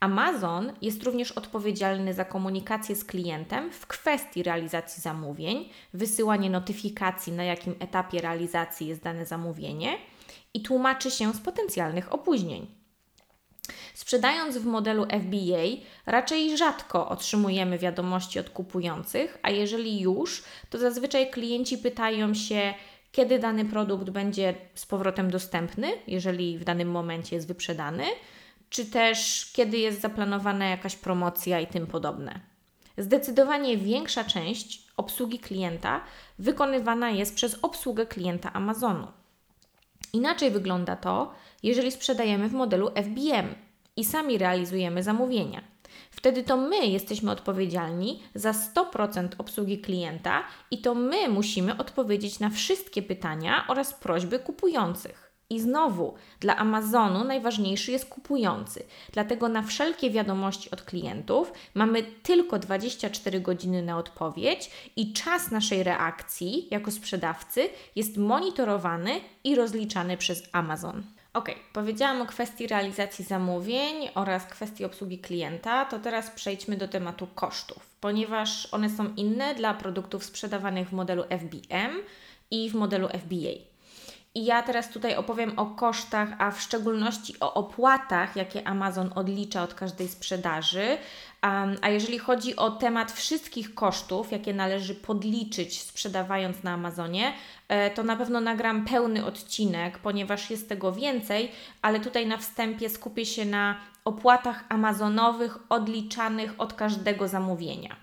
Amazon 0.00 0.72
jest 0.82 1.02
również 1.02 1.32
odpowiedzialny 1.32 2.14
za 2.14 2.24
komunikację 2.24 2.96
z 2.96 3.04
klientem 3.04 3.72
w 3.72 3.86
kwestii 3.86 4.42
realizacji 4.42 5.02
zamówień, 5.02 5.68
wysyłanie 5.94 6.50
notyfikacji, 6.50 7.32
na 7.32 7.44
jakim 7.44 7.74
etapie 7.80 8.20
realizacji 8.20 8.86
jest 8.86 9.02
dane 9.02 9.26
zamówienie 9.26 9.98
i 10.54 10.62
tłumaczy 10.62 11.10
się 11.10 11.32
z 11.32 11.40
potencjalnych 11.40 12.12
opóźnień. 12.12 12.66
Sprzedając 13.94 14.58
w 14.58 14.66
modelu 14.66 15.04
FBA, 15.04 15.86
raczej 16.06 16.56
rzadko 16.56 17.08
otrzymujemy 17.08 17.78
wiadomości 17.78 18.38
od 18.38 18.50
kupujących, 18.50 19.38
a 19.42 19.50
jeżeli 19.50 20.00
już, 20.00 20.42
to 20.70 20.78
zazwyczaj 20.78 21.30
klienci 21.30 21.78
pytają 21.78 22.34
się, 22.34 22.74
kiedy 23.12 23.38
dany 23.38 23.64
produkt 23.64 24.10
będzie 24.10 24.54
z 24.74 24.86
powrotem 24.86 25.30
dostępny, 25.30 25.92
jeżeli 26.06 26.58
w 26.58 26.64
danym 26.64 26.90
momencie 26.90 27.36
jest 27.36 27.48
wyprzedany, 27.48 28.04
czy 28.70 28.86
też 28.86 29.50
kiedy 29.52 29.78
jest 29.78 30.00
zaplanowana 30.00 30.68
jakaś 30.68 30.96
promocja 30.96 31.60
i 31.60 31.66
tym 31.66 31.86
podobne. 31.86 32.40
Zdecydowanie 32.98 33.76
większa 33.76 34.24
część 34.24 34.86
obsługi 34.96 35.38
klienta 35.38 36.00
wykonywana 36.38 37.10
jest 37.10 37.34
przez 37.34 37.58
obsługę 37.62 38.06
klienta 38.06 38.52
Amazonu. 38.52 39.06
Inaczej 40.12 40.50
wygląda 40.50 40.96
to, 40.96 41.34
jeżeli 41.62 41.90
sprzedajemy 41.90 42.48
w 42.48 42.52
modelu 42.52 42.90
FBM 42.94 43.54
i 43.96 44.04
sami 44.04 44.38
realizujemy 44.38 45.02
zamówienia. 45.02 45.64
Wtedy 46.10 46.42
to 46.42 46.56
my 46.56 46.86
jesteśmy 46.86 47.30
odpowiedzialni 47.30 48.22
za 48.34 48.52
100% 48.52 49.28
obsługi 49.38 49.78
klienta 49.78 50.44
i 50.70 50.80
to 50.80 50.94
my 50.94 51.28
musimy 51.28 51.76
odpowiedzieć 51.76 52.40
na 52.40 52.50
wszystkie 52.50 53.02
pytania 53.02 53.64
oraz 53.68 53.94
prośby 53.94 54.38
kupujących. 54.38 55.29
I 55.50 55.60
znowu, 55.60 56.14
dla 56.40 56.56
Amazonu 56.56 57.24
najważniejszy 57.24 57.92
jest 57.92 58.08
kupujący. 58.08 58.84
Dlatego 59.12 59.48
na 59.48 59.62
wszelkie 59.62 60.10
wiadomości 60.10 60.70
od 60.70 60.82
klientów 60.82 61.52
mamy 61.74 62.02
tylko 62.02 62.58
24 62.58 63.40
godziny 63.40 63.82
na 63.82 63.98
odpowiedź 63.98 64.70
i 64.96 65.12
czas 65.12 65.50
naszej 65.50 65.82
reakcji 65.82 66.68
jako 66.70 66.90
sprzedawcy 66.90 67.68
jest 67.96 68.16
monitorowany 68.16 69.20
i 69.44 69.54
rozliczany 69.54 70.16
przez 70.16 70.42
Amazon. 70.52 71.02
Ok, 71.34 71.50
powiedziałam 71.72 72.22
o 72.22 72.26
kwestii 72.26 72.66
realizacji 72.66 73.24
zamówień 73.24 74.08
oraz 74.14 74.46
kwestii 74.46 74.84
obsługi 74.84 75.18
klienta, 75.18 75.84
to 75.84 75.98
teraz 75.98 76.30
przejdźmy 76.30 76.76
do 76.76 76.88
tematu 76.88 77.26
kosztów, 77.34 77.86
ponieważ 78.00 78.68
one 78.72 78.90
są 78.90 79.14
inne 79.16 79.54
dla 79.54 79.74
produktów 79.74 80.24
sprzedawanych 80.24 80.88
w 80.88 80.92
modelu 80.92 81.22
FBM 81.22 82.02
i 82.50 82.70
w 82.70 82.74
modelu 82.74 83.08
FBA. 83.08 83.69
I 84.34 84.44
ja 84.44 84.62
teraz 84.62 84.90
tutaj 84.90 85.16
opowiem 85.16 85.58
o 85.58 85.66
kosztach, 85.66 86.28
a 86.38 86.50
w 86.50 86.60
szczególności 86.60 87.40
o 87.40 87.54
opłatach, 87.54 88.36
jakie 88.36 88.68
Amazon 88.68 89.10
odlicza 89.14 89.62
od 89.62 89.74
każdej 89.74 90.08
sprzedaży. 90.08 90.98
Um, 91.42 91.76
a 91.82 91.88
jeżeli 91.88 92.18
chodzi 92.18 92.56
o 92.56 92.70
temat 92.70 93.12
wszystkich 93.12 93.74
kosztów, 93.74 94.32
jakie 94.32 94.54
należy 94.54 94.94
podliczyć 94.94 95.82
sprzedawając 95.82 96.62
na 96.62 96.72
Amazonie, 96.72 97.32
e, 97.68 97.90
to 97.90 98.02
na 98.02 98.16
pewno 98.16 98.40
nagram 98.40 98.84
pełny 98.84 99.26
odcinek, 99.26 99.98
ponieważ 99.98 100.50
jest 100.50 100.68
tego 100.68 100.92
więcej, 100.92 101.52
ale 101.82 102.00
tutaj 102.00 102.26
na 102.26 102.36
wstępie 102.36 102.90
skupię 102.90 103.26
się 103.26 103.44
na 103.44 103.76
opłatach 104.04 104.64
amazonowych 104.68 105.58
odliczanych 105.68 106.54
od 106.58 106.74
każdego 106.74 107.28
zamówienia. 107.28 107.96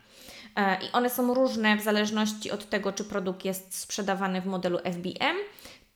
E, 0.56 0.78
I 0.86 0.92
one 0.92 1.10
są 1.10 1.34
różne 1.34 1.78
w 1.78 1.82
zależności 1.82 2.52
od 2.52 2.70
tego, 2.70 2.94
czy 2.94 3.04
produkt 3.04 3.46
jest 3.46 3.80
sprzedawany 3.80 4.42
w 4.42 4.46
modelu 4.46 4.78
FBM 4.78 5.38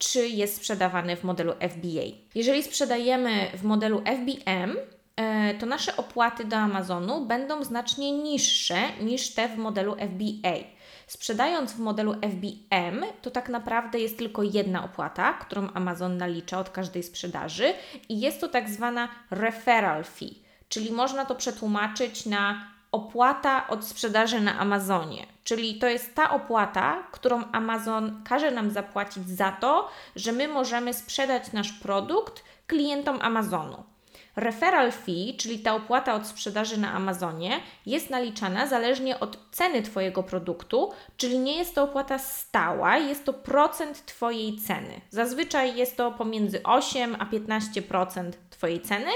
czy 0.01 0.27
jest 0.27 0.55
sprzedawany 0.55 1.15
w 1.15 1.23
modelu 1.23 1.53
FBA. 1.53 2.05
Jeżeli 2.35 2.63
sprzedajemy 2.63 3.47
w 3.53 3.63
modelu 3.63 4.01
FBM, 4.05 4.77
e, 5.15 5.53
to 5.53 5.65
nasze 5.65 5.97
opłaty 5.97 6.45
do 6.45 6.57
Amazonu 6.57 7.25
będą 7.25 7.63
znacznie 7.63 8.11
niższe 8.11 8.75
niż 9.01 9.33
te 9.33 9.49
w 9.49 9.57
modelu 9.57 9.95
FBA. 9.95 10.55
Sprzedając 11.07 11.73
w 11.73 11.79
modelu 11.79 12.13
FBM, 12.13 13.03
to 13.21 13.31
tak 13.31 13.49
naprawdę 13.49 13.99
jest 13.99 14.17
tylko 14.17 14.43
jedna 14.43 14.83
opłata, 14.85 15.33
którą 15.33 15.69
Amazon 15.73 16.17
nalicza 16.17 16.59
od 16.59 16.69
każdej 16.69 17.03
sprzedaży 17.03 17.73
i 18.09 18.19
jest 18.19 18.41
to 18.41 18.47
tak 18.47 18.69
zwana 18.69 19.09
referral 19.31 20.03
fee, 20.03 20.41
czyli 20.69 20.91
można 20.91 21.25
to 21.25 21.35
przetłumaczyć 21.35 22.25
na 22.25 22.71
opłata 22.91 23.67
od 23.67 23.85
sprzedaży 23.85 24.41
na 24.41 24.59
Amazonie. 24.59 25.25
Czyli 25.43 25.79
to 25.79 25.87
jest 25.87 26.15
ta 26.15 26.29
opłata, 26.29 27.03
którą 27.11 27.43
Amazon 27.51 28.21
każe 28.23 28.51
nam 28.51 28.71
zapłacić 28.71 29.29
za 29.29 29.51
to, 29.51 29.89
że 30.15 30.31
my 30.31 30.47
możemy 30.47 30.93
sprzedać 30.93 31.53
nasz 31.53 31.71
produkt 31.71 32.43
klientom 32.67 33.19
Amazonu. 33.21 33.83
Referral 34.35 34.91
fee, 34.91 35.37
czyli 35.37 35.59
ta 35.59 35.75
opłata 35.75 36.13
od 36.13 36.27
sprzedaży 36.27 36.77
na 36.77 36.93
Amazonie, 36.93 37.59
jest 37.85 38.09
naliczana 38.09 38.67
zależnie 38.67 39.19
od 39.19 39.37
ceny 39.51 39.81
Twojego 39.81 40.23
produktu, 40.23 40.91
czyli 41.17 41.39
nie 41.39 41.57
jest 41.57 41.75
to 41.75 41.83
opłata 41.83 42.17
stała, 42.17 42.97
jest 42.97 43.25
to 43.25 43.33
procent 43.33 44.05
Twojej 44.05 44.57
ceny. 44.57 45.01
Zazwyczaj 45.09 45.75
jest 45.75 45.97
to 45.97 46.11
pomiędzy 46.11 46.63
8 46.63 47.15
a 47.19 47.25
15% 47.25 48.31
Twojej 48.49 48.81
ceny 48.81 49.11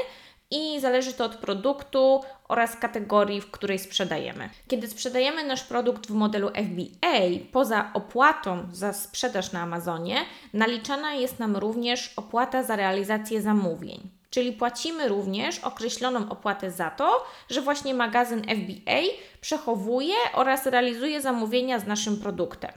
i 0.52 0.80
zależy 0.80 1.14
to 1.14 1.26
od 1.26 1.36
produktu 1.36 2.22
oraz 2.48 2.76
kategorii, 2.76 3.42
w 3.42 3.52
której 3.52 3.80
sprzedajemy. 3.80 4.50
Kiedy 4.68 4.88
sprzedajemy 4.88 5.44
nasz 5.44 5.64
produkt 5.64 6.08
w 6.08 6.14
modelu 6.14 6.50
FBA, 6.50 7.20
poza 7.52 7.92
opłatą 7.94 8.68
za 8.72 8.94
sprzedaż 8.94 9.52
na 9.52 9.62
Amazonie, 9.62 10.18
naliczana 10.54 11.14
jest 11.14 11.40
nam 11.40 11.56
również 11.56 12.14
opłata 12.18 12.64
za 12.64 12.76
realizację 12.76 13.42
zamówień. 13.42 14.10
Czyli 14.30 14.52
płacimy 14.52 15.08
również 15.08 15.60
określoną 15.60 16.30
opłatę 16.30 16.72
za 16.72 16.90
to, 16.90 17.26
że 17.50 17.62
właśnie 17.62 17.94
magazyn 17.94 18.42
FBA 18.42 19.02
przechowuje 19.42 20.16
oraz 20.34 20.66
realizuje 20.66 21.22
zamówienia 21.22 21.80
z 21.80 21.88
naszym 21.88 22.18
produktem. 22.18 22.72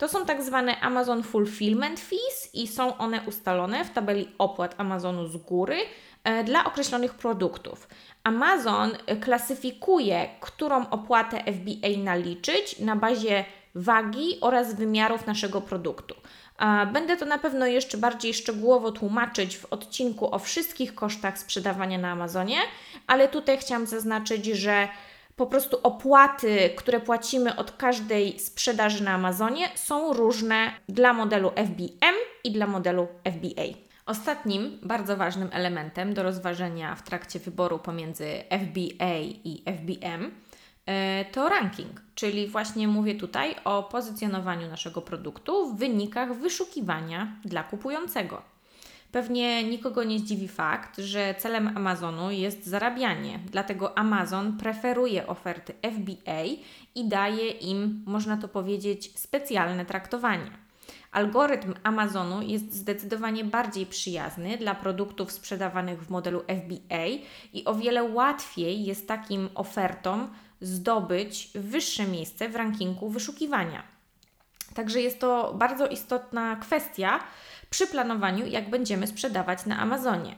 To 0.00 0.08
są 0.08 0.26
tak 0.26 0.42
zwane 0.42 0.80
Amazon 0.80 1.22
Fulfillment 1.22 2.00
Fees 2.00 2.54
i 2.54 2.68
są 2.68 2.96
one 2.98 3.20
ustalone 3.26 3.84
w 3.84 3.90
tabeli 3.90 4.28
opłat 4.38 4.74
Amazonu 4.78 5.28
z 5.28 5.36
góry 5.36 5.76
e, 6.24 6.44
dla 6.44 6.64
określonych 6.64 7.14
produktów. 7.14 7.88
Amazon 8.24 8.90
klasyfikuje, 9.20 10.28
którą 10.40 10.90
opłatę 10.90 11.44
FBA 11.52 12.04
naliczyć 12.04 12.78
na 12.78 12.96
bazie 12.96 13.44
wagi 13.74 14.38
oraz 14.40 14.74
wymiarów 14.74 15.26
naszego 15.26 15.60
produktu. 15.60 16.14
Będę 16.92 17.16
to 17.16 17.24
na 17.24 17.38
pewno 17.38 17.66
jeszcze 17.66 17.98
bardziej 17.98 18.34
szczegółowo 18.34 18.92
tłumaczyć 18.92 19.56
w 19.56 19.64
odcinku 19.72 20.34
o 20.34 20.38
wszystkich 20.38 20.94
kosztach 20.94 21.38
sprzedawania 21.38 21.98
na 21.98 22.10
Amazonie, 22.10 22.56
ale 23.06 23.28
tutaj 23.28 23.58
chciałam 23.58 23.86
zaznaczyć, 23.86 24.46
że 24.46 24.88
po 25.40 25.46
prostu 25.46 25.78
opłaty, 25.82 26.70
które 26.76 27.00
płacimy 27.00 27.56
od 27.56 27.72
każdej 27.72 28.38
sprzedaży 28.38 29.04
na 29.04 29.10
Amazonie, 29.10 29.68
są 29.74 30.12
różne 30.12 30.72
dla 30.88 31.12
modelu 31.12 31.50
FBM 31.56 32.14
i 32.44 32.52
dla 32.52 32.66
modelu 32.66 33.08
FBA. 33.24 33.62
Ostatnim 34.06 34.78
bardzo 34.82 35.16
ważnym 35.16 35.48
elementem 35.52 36.14
do 36.14 36.22
rozważenia 36.22 36.94
w 36.94 37.02
trakcie 37.02 37.38
wyboru 37.38 37.78
pomiędzy 37.78 38.26
FBA 38.50 39.18
i 39.44 39.62
FBM 39.66 40.30
E, 40.86 41.24
to 41.32 41.48
ranking, 41.48 42.02
czyli 42.14 42.48
właśnie 42.48 42.88
mówię 42.88 43.14
tutaj 43.14 43.54
o 43.64 43.82
pozycjonowaniu 43.82 44.68
naszego 44.68 45.02
produktu 45.02 45.74
w 45.74 45.78
wynikach 45.78 46.34
wyszukiwania 46.34 47.36
dla 47.44 47.62
kupującego. 47.62 48.42
Pewnie 49.12 49.64
nikogo 49.64 50.04
nie 50.04 50.18
zdziwi 50.18 50.48
fakt, 50.48 50.98
że 50.98 51.34
celem 51.38 51.76
Amazonu 51.76 52.30
jest 52.30 52.66
zarabianie, 52.66 53.40
dlatego 53.50 53.98
Amazon 53.98 54.58
preferuje 54.58 55.26
oferty 55.26 55.72
FBA 55.82 56.44
i 56.94 57.08
daje 57.08 57.50
im, 57.50 58.02
można 58.06 58.36
to 58.36 58.48
powiedzieć, 58.48 59.20
specjalne 59.20 59.84
traktowanie. 59.84 60.50
Algorytm 61.12 61.74
Amazonu 61.82 62.42
jest 62.42 62.74
zdecydowanie 62.74 63.44
bardziej 63.44 63.86
przyjazny 63.86 64.56
dla 64.56 64.74
produktów 64.74 65.32
sprzedawanych 65.32 66.02
w 66.02 66.10
modelu 66.10 66.40
FBA 66.40 67.06
i 67.52 67.64
o 67.64 67.74
wiele 67.74 68.02
łatwiej 68.02 68.84
jest 68.84 69.08
takim 69.08 69.48
ofertom 69.54 70.30
zdobyć 70.60 71.50
wyższe 71.54 72.06
miejsce 72.06 72.48
w 72.48 72.56
rankingu 72.56 73.08
wyszukiwania. 73.08 73.99
Także 74.74 75.00
jest 75.00 75.20
to 75.20 75.54
bardzo 75.54 75.86
istotna 75.86 76.56
kwestia 76.56 77.20
przy 77.70 77.86
planowaniu, 77.86 78.46
jak 78.46 78.70
będziemy 78.70 79.06
sprzedawać 79.06 79.66
na 79.66 79.78
Amazonie. 79.78 80.36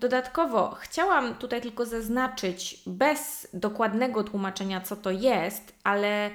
Dodatkowo 0.00 0.76
chciałam 0.80 1.34
tutaj 1.34 1.60
tylko 1.60 1.86
zaznaczyć, 1.86 2.82
bez 2.86 3.48
dokładnego 3.52 4.24
tłumaczenia, 4.24 4.80
co 4.80 4.96
to 4.96 5.10
jest, 5.10 5.74
ale 5.84 6.30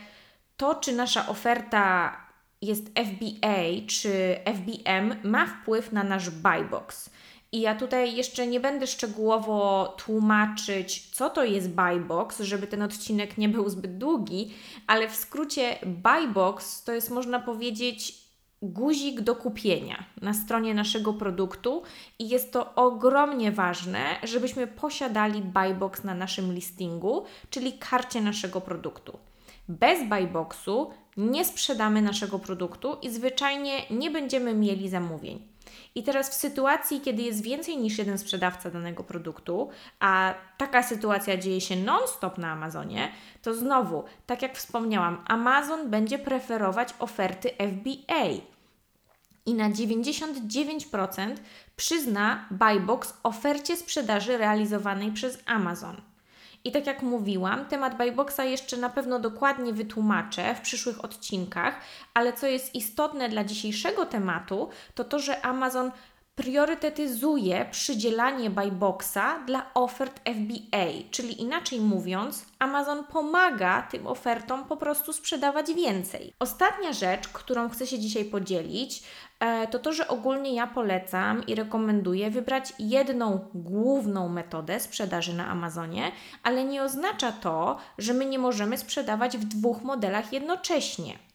to, 0.57 0.75
czy 0.75 0.93
nasza 0.93 1.27
oferta 1.27 2.15
jest 2.61 2.87
FBA 2.89 3.87
czy 3.87 4.39
FBM, 4.45 5.15
ma 5.23 5.45
wpływ 5.45 5.91
na 5.91 6.03
nasz 6.03 6.29
buy 6.29 6.63
box. 6.63 7.09
I 7.51 7.61
ja 7.61 7.75
tutaj 7.75 8.15
jeszcze 8.15 8.47
nie 8.47 8.59
będę 8.59 8.87
szczegółowo 8.87 9.87
tłumaczyć, 9.97 11.09
co 11.11 11.29
to 11.29 11.43
jest 11.43 11.69
buybox, 11.69 12.39
żeby 12.39 12.67
ten 12.67 12.81
odcinek 12.81 13.37
nie 13.37 13.49
był 13.49 13.69
zbyt 13.69 13.97
długi, 13.97 14.53
ale 14.87 15.09
w 15.09 15.15
skrócie 15.15 15.77
buybox 15.85 16.83
to 16.83 16.91
jest 16.91 17.09
można 17.09 17.39
powiedzieć 17.39 18.29
guzik 18.61 19.21
do 19.21 19.35
kupienia 19.35 20.03
na 20.21 20.33
stronie 20.33 20.73
naszego 20.73 21.13
produktu 21.13 21.83
i 22.19 22.29
jest 22.29 22.53
to 22.53 22.75
ogromnie 22.75 23.51
ważne, 23.51 23.99
żebyśmy 24.23 24.67
posiadali 24.67 25.41
buybox 25.41 26.03
na 26.03 26.15
naszym 26.15 26.53
listingu, 26.53 27.25
czyli 27.49 27.73
karcie 27.73 28.21
naszego 28.21 28.61
produktu. 28.61 29.19
Bez 29.69 30.09
buyboxu 30.09 30.89
nie 31.17 31.45
sprzedamy 31.45 32.01
naszego 32.01 32.39
produktu 32.39 32.97
i 33.01 33.09
zwyczajnie 33.09 33.81
nie 33.91 34.11
będziemy 34.11 34.53
mieli 34.53 34.89
zamówień. 34.89 35.47
I 35.95 36.03
teraz 36.03 36.29
w 36.29 36.33
sytuacji, 36.33 37.01
kiedy 37.01 37.21
jest 37.21 37.43
więcej 37.43 37.77
niż 37.77 37.97
jeden 37.97 38.17
sprzedawca 38.17 38.69
danego 38.69 39.03
produktu, 39.03 39.69
a 39.99 40.33
taka 40.57 40.83
sytuacja 40.83 41.37
dzieje 41.37 41.61
się 41.61 41.75
non-stop 41.75 42.37
na 42.37 42.51
Amazonie, 42.51 43.11
to 43.41 43.53
znowu, 43.53 44.03
tak 44.25 44.41
jak 44.41 44.57
wspomniałam, 44.57 45.23
Amazon 45.27 45.89
będzie 45.89 46.19
preferować 46.19 46.93
oferty 46.99 47.49
FBA. 47.49 48.25
I 49.45 49.53
na 49.53 49.69
99% 49.69 51.35
przyzna 51.75 52.45
buybox 52.51 53.13
ofercie 53.23 53.77
sprzedaży 53.77 54.37
realizowanej 54.37 55.11
przez 55.11 55.43
Amazon. 55.45 56.08
I 56.69 56.71
tak 56.71 56.87
jak 56.87 57.01
mówiłam, 57.01 57.65
temat 57.65 57.97
buyboxa 57.97 58.39
jeszcze 58.43 58.77
na 58.77 58.89
pewno 58.89 59.19
dokładnie 59.19 59.73
wytłumaczę 59.73 60.55
w 60.55 60.61
przyszłych 60.61 61.05
odcinkach, 61.05 61.75
ale 62.13 62.33
co 62.33 62.47
jest 62.47 62.75
istotne 62.75 63.29
dla 63.29 63.43
dzisiejszego 63.43 64.05
tematu, 64.05 64.69
to 64.95 65.03
to, 65.03 65.19
że 65.19 65.41
Amazon 65.45 65.91
priorytetyzuje 66.39 67.65
przydzielanie 67.71 68.49
buyboxa 68.49 69.39
dla 69.45 69.73
ofert 69.73 70.19
FBA, 70.19 70.85
czyli 71.11 71.41
inaczej 71.41 71.79
mówiąc, 71.79 72.45
Amazon 72.59 73.03
pomaga 73.03 73.81
tym 73.81 74.07
ofertom 74.07 74.65
po 74.65 74.77
prostu 74.77 75.13
sprzedawać 75.13 75.73
więcej. 75.73 76.33
Ostatnia 76.39 76.93
rzecz, 76.93 77.27
którą 77.27 77.69
chcę 77.69 77.87
się 77.87 77.99
dzisiaj 77.99 78.25
podzielić, 78.25 79.03
e, 79.39 79.67
to 79.67 79.79
to, 79.79 79.93
że 79.93 80.07
ogólnie 80.07 80.53
ja 80.53 80.67
polecam 80.67 81.45
i 81.45 81.55
rekomenduję 81.55 82.31
wybrać 82.31 82.73
jedną 82.79 83.39
główną 83.53 84.29
metodę 84.29 84.79
sprzedaży 84.79 85.33
na 85.33 85.47
Amazonie, 85.47 86.11
ale 86.43 86.65
nie 86.65 86.83
oznacza 86.83 87.31
to, 87.31 87.77
że 87.97 88.13
my 88.13 88.25
nie 88.25 88.39
możemy 88.39 88.77
sprzedawać 88.77 89.37
w 89.37 89.45
dwóch 89.45 89.81
modelach 89.81 90.33
jednocześnie. 90.33 91.28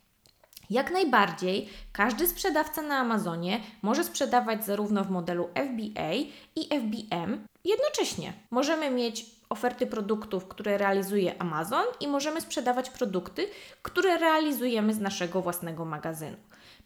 Jak 0.70 0.90
najbardziej 0.90 1.68
każdy 1.92 2.26
sprzedawca 2.26 2.82
na 2.82 2.96
Amazonie 2.96 3.60
może 3.82 4.04
sprzedawać 4.04 4.64
zarówno 4.64 5.04
w 5.04 5.10
modelu 5.10 5.48
FBA 5.54 6.12
i 6.56 6.68
FBM 6.70 7.46
jednocześnie. 7.64 8.32
Możemy 8.50 8.90
mieć 8.90 9.26
oferty 9.48 9.86
produktów, 9.86 10.48
które 10.48 10.78
realizuje 10.78 11.42
Amazon 11.42 11.84
i 12.00 12.08
możemy 12.08 12.40
sprzedawać 12.40 12.90
produkty, 12.90 13.48
które 13.82 14.18
realizujemy 14.18 14.94
z 14.94 15.00
naszego 15.00 15.42
własnego 15.42 15.84
magazynu. 15.84 16.36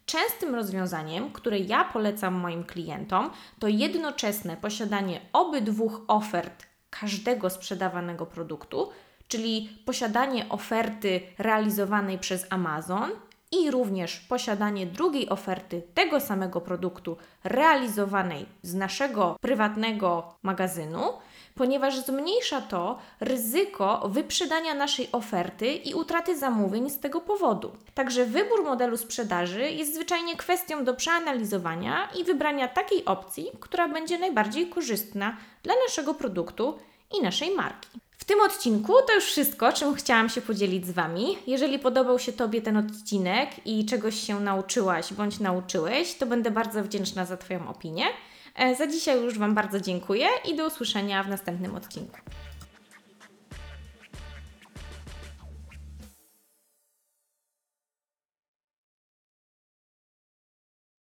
Częstym 0.05 0.55
rozwiązaniem, 0.55 1.31
które 1.31 1.59
ja 1.59 1.83
polecam 1.83 2.33
moim 2.33 2.63
klientom, 2.63 3.29
to 3.59 3.67
jednoczesne 3.67 4.57
posiadanie 4.57 5.21
obydwu 5.33 5.91
ofert 6.07 6.65
każdego 6.89 7.49
sprzedawanego 7.49 8.25
produktu, 8.25 8.89
czyli 9.27 9.69
posiadanie 9.85 10.49
oferty 10.49 11.21
realizowanej 11.37 12.19
przez 12.19 12.45
Amazon 12.49 13.11
i 13.51 13.71
również 13.71 14.19
posiadanie 14.19 14.85
drugiej 14.85 15.29
oferty 15.29 15.81
tego 15.93 16.19
samego 16.19 16.61
produktu 16.61 17.17
realizowanej 17.43 18.45
z 18.61 18.73
naszego 18.73 19.35
prywatnego 19.41 20.33
magazynu, 20.43 21.13
ponieważ 21.55 21.99
zmniejsza 21.99 22.61
to 22.61 22.99
ryzyko 23.19 24.09
wyprzedania 24.09 24.73
naszej 24.73 25.09
oferty 25.11 25.73
i 25.73 25.93
utraty 25.93 26.37
zamówień 26.37 26.89
z 26.89 26.99
tego 26.99 27.21
powodu. 27.21 27.71
Także 27.93 28.25
wybór 28.25 28.63
modelu 28.63 28.97
sprzedaży 28.97 29.71
jest 29.71 29.95
zwyczajnie 29.95 30.35
kwestią 30.35 30.83
do 30.83 30.93
przeanalizowania 30.93 32.09
i 32.19 32.23
wybrania 32.23 32.67
takiej 32.67 33.05
opcji, 33.05 33.51
która 33.59 33.87
będzie 33.87 34.19
najbardziej 34.19 34.69
korzystna 34.69 35.37
dla 35.63 35.73
naszego 35.87 36.13
produktu 36.13 36.79
i 37.19 37.23
naszej 37.23 37.55
marki 37.55 37.99
tym 38.29 38.41
odcinku 38.41 38.93
to 39.07 39.15
już 39.15 39.23
wszystko, 39.23 39.73
czym 39.73 39.95
chciałam 39.95 40.29
się 40.29 40.41
podzielić 40.41 40.87
z 40.87 40.91
Wami. 40.91 41.37
Jeżeli 41.47 41.79
podobał 41.79 42.19
się 42.19 42.33
Tobie 42.33 42.61
ten 42.61 42.77
odcinek 42.77 43.49
i 43.65 43.85
czegoś 43.85 44.15
się 44.15 44.39
nauczyłaś 44.39 45.13
bądź 45.13 45.39
nauczyłeś, 45.39 46.13
to 46.13 46.25
będę 46.25 46.51
bardzo 46.51 46.83
wdzięczna 46.83 47.25
za 47.25 47.37
Twoją 47.37 47.69
opinię. 47.69 48.03
E, 48.55 48.75
za 48.75 48.87
dzisiaj 48.87 49.21
już 49.21 49.39
Wam 49.39 49.55
bardzo 49.55 49.79
dziękuję 49.79 50.27
i 50.51 50.55
do 50.55 50.67
usłyszenia 50.67 51.23
w 51.23 51.29
następnym 51.29 51.75
odcinku. 51.75 52.17